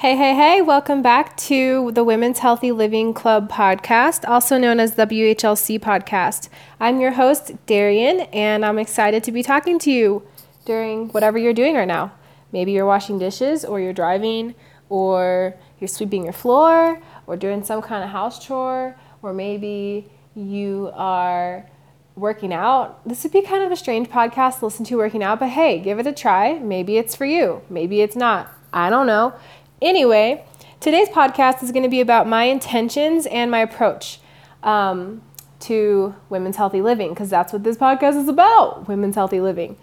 [0.00, 4.94] Hey, hey, hey, welcome back to the Women's Healthy Living Club podcast, also known as
[4.94, 6.48] WHLC podcast.
[6.80, 10.26] I'm your host, Darian, and I'm excited to be talking to you
[10.64, 12.12] during whatever you're doing right now.
[12.50, 14.54] Maybe you're washing dishes, or you're driving,
[14.88, 20.90] or you're sweeping your floor, or doing some kind of house chore, or maybe you
[20.94, 21.68] are
[22.16, 23.06] working out.
[23.06, 25.78] This would be kind of a strange podcast to listen to working out, but hey,
[25.78, 26.58] give it a try.
[26.58, 28.56] Maybe it's for you, maybe it's not.
[28.72, 29.34] I don't know.
[29.82, 30.44] Anyway,
[30.78, 34.20] today's podcast is going to be about my intentions and my approach
[34.62, 35.22] um,
[35.58, 39.78] to women's healthy living, because that's what this podcast is about women's healthy living.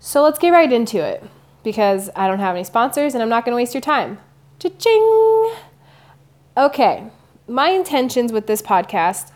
[0.00, 1.22] So let's get right into it,
[1.62, 4.18] because I don't have any sponsors and I'm not going to waste your time.
[4.58, 5.54] Cha-ching!
[6.56, 7.04] Okay,
[7.46, 9.32] my intentions with this podcast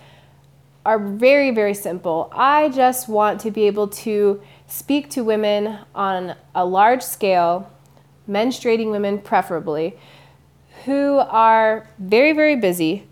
[0.87, 2.33] are very, very simple.
[2.33, 7.71] I just want to be able to speak to women on a large scale
[8.29, 9.97] menstruating women preferably,
[10.85, 13.07] who are very, very busy,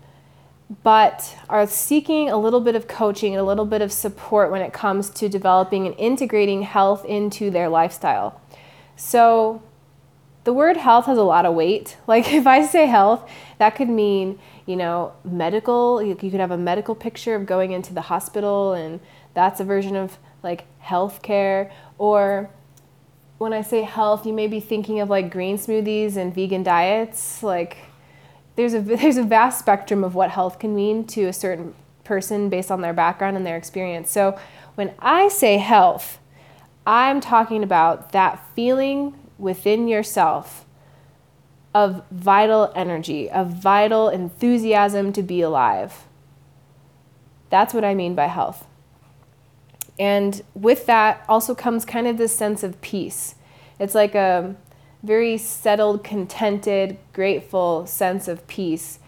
[0.83, 4.61] but are seeking a little bit of coaching and a little bit of support when
[4.61, 8.41] it comes to developing and integrating health into their lifestyle.
[8.95, 9.61] So,
[10.43, 11.97] the word health has a lot of weight.
[12.07, 16.01] Like, if I say health, that could mean, you know, medical.
[16.01, 18.99] You could have a medical picture of going into the hospital, and
[19.33, 21.71] that's a version of like healthcare.
[21.97, 22.49] Or
[23.37, 27.43] when I say health, you may be thinking of like green smoothies and vegan diets.
[27.43, 27.77] Like
[28.55, 32.49] there's a there's a vast spectrum of what health can mean to a certain person
[32.49, 34.09] based on their background and their experience.
[34.09, 34.39] So
[34.75, 36.19] when I say health,
[36.85, 40.65] I'm talking about that feeling within yourself
[41.75, 46.05] of vital energy, of vital enthusiasm to be alive.
[47.49, 48.65] That's what I mean by health.
[49.99, 53.35] And with that also comes kind of this sense of peace.
[53.79, 54.55] It's like a
[55.03, 58.99] very settled, contented, grateful sense of peace.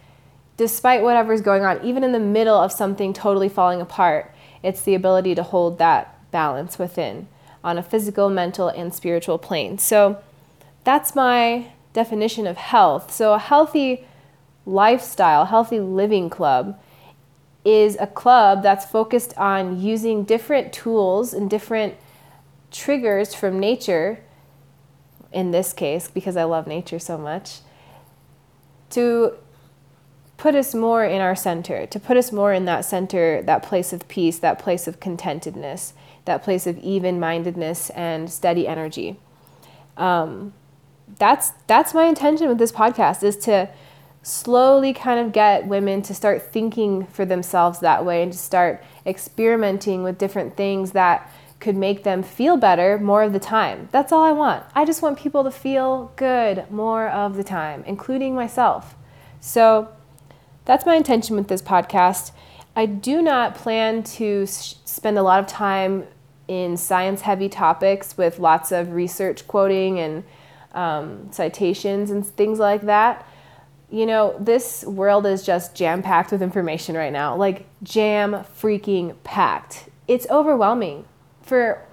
[0.58, 4.96] Despite whatever's going on, even in the middle of something totally falling apart, it's the
[4.96, 7.28] ability to hold that balance within
[7.64, 9.78] on a physical, mental, and spiritual plane.
[9.78, 10.22] So
[10.84, 13.12] that's my definition of health.
[13.12, 14.06] So a healthy
[14.66, 16.80] lifestyle, healthy living club
[17.70, 21.94] is a club that's focused on using different tools and different
[22.72, 24.20] triggers from nature,
[25.32, 27.60] in this case, because I love nature so much,
[28.90, 29.34] to
[30.38, 33.94] put us more in our center, to put us more in that center, that place
[33.94, 35.94] of peace, that place of contentedness,
[36.26, 39.20] that place of even mindedness and steady energy.
[39.98, 40.54] Um,
[41.18, 43.70] that's that's my intention with this podcast is to
[44.22, 48.84] slowly kind of get women to start thinking for themselves that way and to start
[49.06, 53.90] experimenting with different things that could make them feel better more of the time.
[53.92, 54.64] That's all I want.
[54.74, 58.96] I just want people to feel good more of the time, including myself.
[59.42, 59.90] So
[60.66, 62.32] that's my intention with this podcast.
[62.76, 66.06] I do not plan to sh- spend a lot of time
[66.48, 70.24] in science heavy topics with lots of research quoting and
[70.74, 73.26] um, citations and things like that
[73.92, 77.36] you know, this world is just jam packed with information right now.
[77.36, 79.90] Like jam freaking packed.
[80.08, 81.06] It's overwhelming.
[81.42, 81.84] For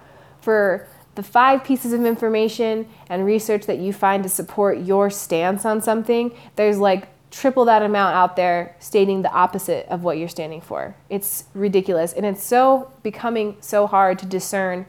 [0.41, 5.65] for the five pieces of information and research that you find to support your stance
[5.65, 10.29] on something, there's like triple that amount out there stating the opposite of what you're
[10.29, 10.95] standing for.
[11.09, 14.85] It's ridiculous and it's so becoming so hard to discern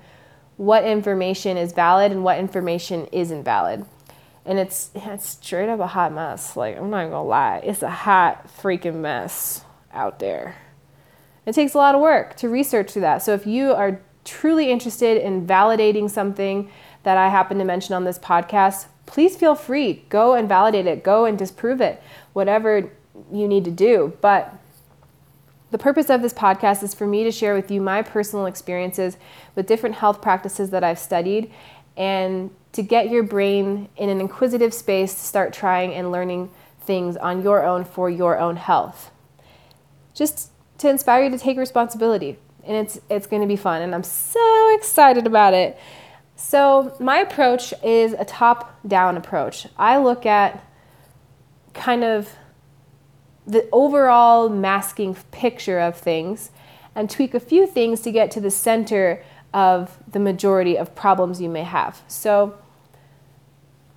[0.59, 3.87] what information is valid and what information isn't valid
[4.49, 6.57] and it's it's straight up a hot mess.
[6.57, 10.57] Like I'm not gonna lie, it's a hot freaking mess out there.
[11.47, 13.23] It takes a lot of work to research through that.
[13.23, 16.71] So if you are truly interested in validating something
[17.03, 20.05] that I happen to mention on this podcast, please feel free.
[20.09, 21.05] Go and validate it.
[21.05, 22.03] Go and disprove it.
[22.33, 22.91] Whatever
[23.33, 24.15] you need to do.
[24.21, 24.55] But
[25.71, 29.19] the purpose of this podcast is for me to share with you my personal experiences
[29.55, 31.51] with different health practices that I've studied
[31.99, 36.49] and to get your brain in an inquisitive space to start trying and learning
[36.83, 39.11] things on your own for your own health.
[40.15, 42.39] Just to inspire you to take responsibility.
[42.65, 45.79] And it's it's going to be fun and I'm so excited about it.
[46.37, 49.67] So, my approach is a top-down approach.
[49.77, 50.65] I look at
[51.75, 52.31] kind of
[53.45, 56.53] the overall masking picture of things
[56.95, 59.23] and tweak a few things to get to the center
[59.53, 62.03] of the majority of problems you may have.
[62.07, 62.59] So,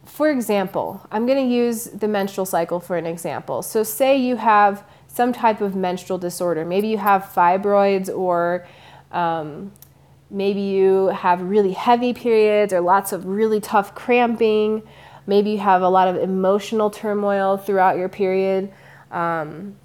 [0.06, 3.62] for example, I'm going to use the menstrual cycle for an example.
[3.62, 6.64] So, say you have some type of menstrual disorder.
[6.64, 8.66] Maybe you have fibroids, or
[9.12, 9.72] um,
[10.30, 14.84] maybe you have really heavy periods, or lots of really tough cramping.
[15.28, 18.72] maybe you have a lot of emotional turmoil throughout your period
[19.12, 19.76] um,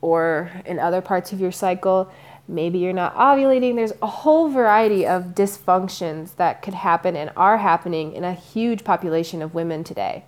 [0.00, 2.10] or in other parts of your cycle.
[2.48, 3.76] Maybe you're not ovulating.
[3.76, 8.84] There's a whole variety of dysfunctions that could happen and are happening in a huge
[8.84, 10.24] population of women today.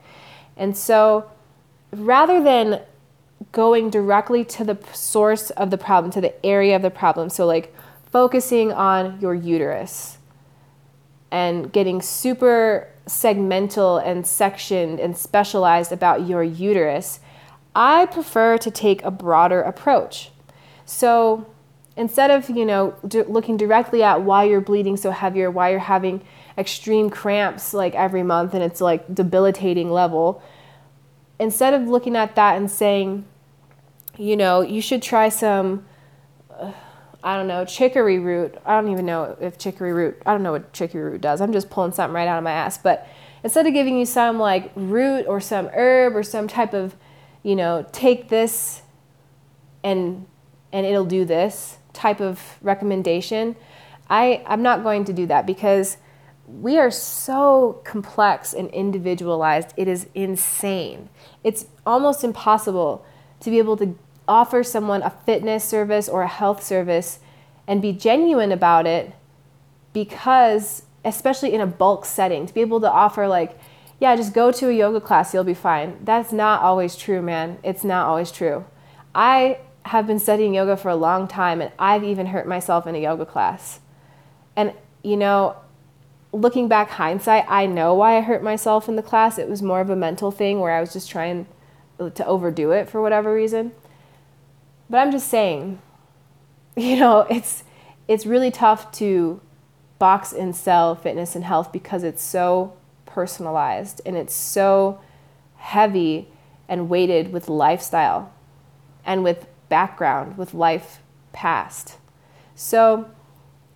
[0.56, 1.30] And so
[1.92, 2.80] rather than
[3.52, 7.46] going directly to the source of the problem, to the area of the problem, so
[7.46, 7.74] like
[8.10, 10.18] focusing on your uterus
[11.30, 17.20] and getting super segmental and sectioned and specialized about your uterus,
[17.74, 20.30] I prefer to take a broader approach.
[20.86, 21.46] So
[21.96, 25.78] instead of, you know, looking directly at why you're bleeding so heavy or why you're
[25.78, 26.22] having
[26.58, 30.42] extreme cramps like every month and it's like debilitating level,
[31.38, 33.24] instead of looking at that and saying,
[34.16, 35.84] you know, you should try some,
[36.50, 36.72] uh,
[37.22, 38.56] I don't know, chicory root.
[38.64, 41.40] I don't even know if chicory root, I don't know what chicory root does.
[41.40, 42.78] I'm just pulling something right out of my ass.
[42.78, 43.08] But
[43.42, 46.94] instead of giving you some like root or some herb or some type of,
[47.42, 48.82] you know, take this
[49.82, 50.26] and
[50.72, 53.56] and it'll do this type of recommendation,
[54.10, 55.96] I, I'm not going to do that because
[56.46, 59.72] we are so complex and individualized.
[59.76, 61.08] It is insane.
[61.42, 63.04] It's almost impossible
[63.40, 63.98] to be able to
[64.28, 67.18] offer someone a fitness service or a health service
[67.66, 69.14] and be genuine about it
[69.92, 73.58] because, especially in a bulk setting, to be able to offer, like,
[74.00, 75.96] yeah, just go to a yoga class, you'll be fine.
[76.04, 77.58] That's not always true, man.
[77.62, 78.64] It's not always true.
[79.14, 82.94] I have been studying yoga for a long time and I've even hurt myself in
[82.94, 83.80] a yoga class.
[84.56, 84.72] And,
[85.02, 85.56] you know,
[86.32, 89.38] looking back hindsight, I know why I hurt myself in the class.
[89.38, 91.46] It was more of a mental thing where I was just trying
[91.98, 93.72] to overdo it for whatever reason.
[94.90, 95.80] But I'm just saying,
[96.76, 97.64] you know, it's
[98.06, 99.40] it's really tough to
[99.98, 102.74] box and sell fitness and health because it's so
[103.06, 105.00] personalized and it's so
[105.56, 106.28] heavy
[106.68, 108.30] and weighted with lifestyle
[109.06, 111.00] and with background, with life
[111.32, 111.96] past.
[112.54, 113.10] So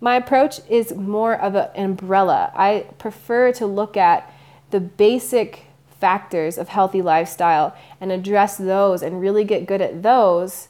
[0.01, 2.51] my approach is more of an umbrella.
[2.55, 4.31] I prefer to look at
[4.71, 5.65] the basic
[5.99, 10.69] factors of healthy lifestyle and address those and really get good at those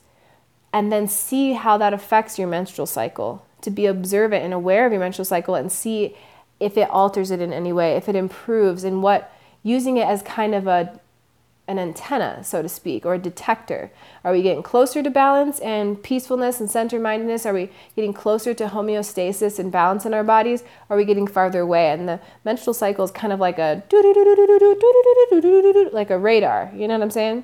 [0.74, 3.46] and then see how that affects your menstrual cycle.
[3.62, 6.16] To be observant and aware of your menstrual cycle and see
[6.60, 9.32] if it alters it in any way, if it improves, and what
[9.64, 11.00] using it as kind of a
[11.70, 13.92] an antenna, so to speak, or a detector?
[14.24, 17.46] Are we getting closer to balance and peacefulness and center mindedness?
[17.46, 20.64] Are we getting closer to homeostasis and balance in our bodies?
[20.90, 21.92] Are we getting farther away?
[21.92, 23.84] And the menstrual cycle is kind of like a
[25.94, 26.72] like a radar.
[26.76, 27.44] You know what I'm saying?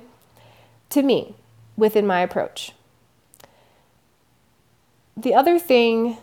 [0.90, 1.36] To me,
[1.76, 2.72] within my approach.
[5.16, 6.18] The other thing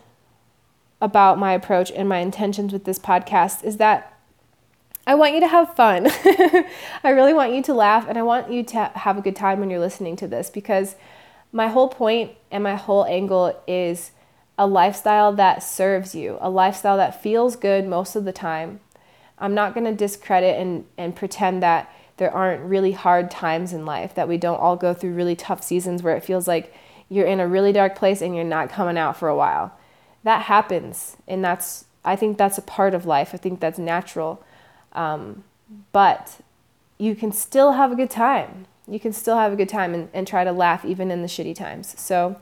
[1.01, 4.12] about my approach and my intentions with this podcast is that
[5.05, 6.07] I want you to have fun.
[7.03, 9.59] I really want you to laugh and I want you to have a good time
[9.59, 10.95] when you're listening to this because
[11.51, 14.11] my whole point and my whole angle is
[14.57, 18.79] a lifestyle that serves you, a lifestyle that feels good most of the time.
[19.37, 23.85] I'm not going to discredit and, and pretend that there aren't really hard times in
[23.85, 26.73] life, that we don't all go through really tough seasons where it feels like
[27.09, 29.77] you're in a really dark place and you're not coming out for a while.
[30.23, 33.31] That happens, and that's I think that's a part of life.
[33.33, 34.43] I think that's natural.
[34.93, 35.43] Um,
[35.91, 36.39] but
[36.97, 38.65] you can still have a good time.
[38.87, 41.27] You can still have a good time and, and try to laugh even in the
[41.27, 41.99] shitty times.
[41.99, 42.39] So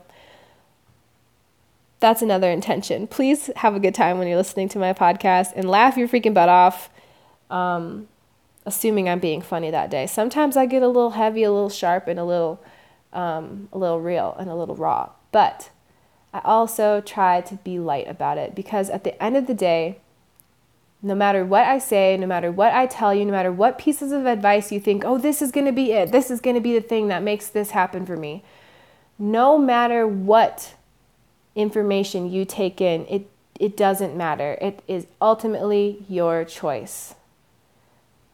[2.00, 3.06] that's another intention.
[3.06, 6.34] Please have a good time when you're listening to my podcast and laugh your freaking
[6.34, 6.90] butt off.
[7.48, 8.08] Um,
[8.64, 10.06] assuming I'm being funny that day.
[10.06, 12.62] Sometimes I get a little heavy, a little sharp, and a little,
[13.12, 15.10] um, a little real and a little raw.
[15.32, 15.70] But
[16.32, 19.98] I also try to be light about it because at the end of the day,
[21.02, 24.12] no matter what I say, no matter what I tell you, no matter what pieces
[24.12, 26.60] of advice you think, oh, this is going to be it, this is going to
[26.60, 28.44] be the thing that makes this happen for me,
[29.18, 30.74] no matter what
[31.56, 33.28] information you take in, it,
[33.58, 34.56] it doesn't matter.
[34.60, 37.14] It is ultimately your choice.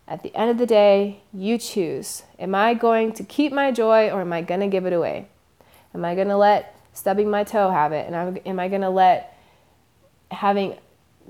[0.07, 2.23] At the end of the day, you choose.
[2.39, 5.29] Am I going to keep my joy or am I going to give it away?
[5.95, 8.07] Am I going to let stubbing my toe have it?
[8.07, 9.37] And am I going to let
[10.31, 10.77] having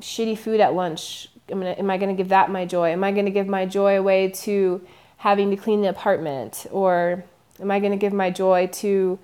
[0.01, 2.91] shitty food at lunch am, gonna, am i going to give that my joy?
[2.91, 4.81] Am i going to give my joy away to
[5.19, 6.67] having to clean the apartment?
[6.71, 7.25] Or
[7.61, 9.19] am i going to give my joy to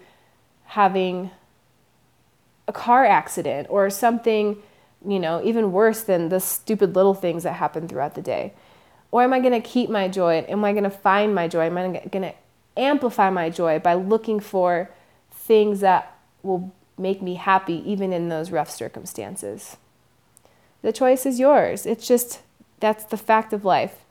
[0.65, 1.31] having
[2.67, 4.57] a car accident or something
[5.07, 8.53] you know even worse than the stupid little things that happen throughout the day?
[9.11, 10.45] Or am i going to keep my joy?
[10.49, 11.67] Am i going to find my joy?
[11.67, 12.35] Am i going to
[12.77, 14.91] amplify my joy by looking for
[15.31, 19.77] things that will make me happy even in those rough circumstances
[20.85, 21.87] the choice is yours.
[21.87, 22.43] It's just
[22.79, 24.05] that's the fact of life.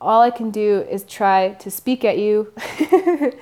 [0.00, 2.52] all I can do is try to speak at you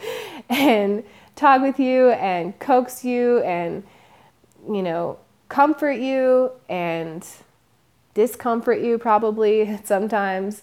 [0.51, 1.03] and
[1.35, 3.83] talk with you and coax you and,
[4.71, 7.27] you know, comfort you and
[8.13, 10.63] discomfort you probably sometimes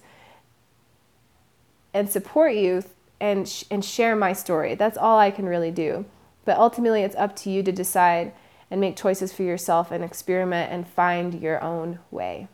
[1.93, 2.83] and support you
[3.19, 4.75] and, sh- and share my story.
[4.75, 6.05] That's all I can really do.
[6.45, 8.31] But ultimately, it's up to you to decide
[8.71, 12.47] and make choices for yourself and experiment and find your own way.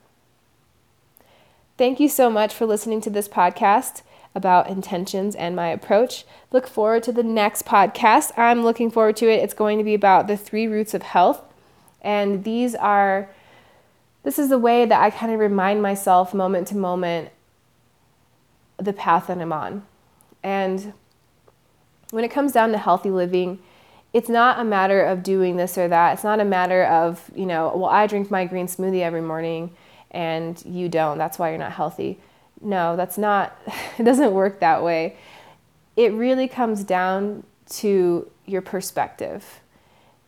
[1.77, 4.01] Thank you so much for listening to this podcast
[4.33, 6.25] about intentions and my approach.
[6.51, 8.31] Look forward to the next podcast.
[8.35, 9.43] I'm looking forward to it.
[9.43, 11.43] It's going to be about the three roots of health.
[12.01, 13.29] And these are,
[14.23, 17.29] this is the way that I kind of remind myself moment to moment
[18.77, 19.85] the path that I'm on.
[20.41, 20.93] And
[22.09, 23.59] when it comes down to healthy living,
[24.17, 26.13] it's not a matter of doing this or that.
[26.13, 29.75] It's not a matter of, you know, well, I drink my green smoothie every morning
[30.09, 31.19] and you don't.
[31.19, 32.19] That's why you're not healthy.
[32.59, 33.55] No, that's not,
[33.99, 35.17] it doesn't work that way.
[35.95, 37.43] It really comes down
[37.73, 39.59] to your perspective.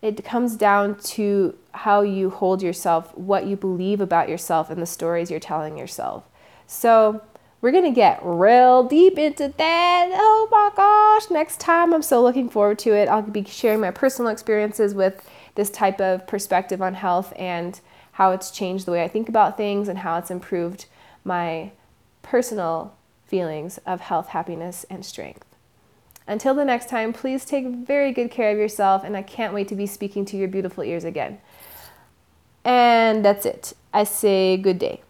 [0.04, 4.86] It comes down to how you hold yourself, what you believe about yourself, and the
[4.86, 6.26] stories you're telling yourself.
[6.68, 7.24] So,
[7.62, 10.10] we're going to get real deep into that.
[10.14, 11.94] Oh my gosh, next time.
[11.94, 13.10] I'm so looking forward to it.
[13.10, 17.80] I'll be sharing my personal experiences with this type of perspective on health and
[18.14, 20.86] how it's changed the way I think about things and how it's improved
[21.24, 21.72] my
[22.22, 25.46] personal feelings of health, happiness, and strength.
[26.28, 29.68] Until the next time, please take very good care of yourself, and I can't wait
[29.70, 31.40] to be speaking to your beautiful ears again.
[32.64, 33.74] And that's it.
[33.94, 35.02] I say good day.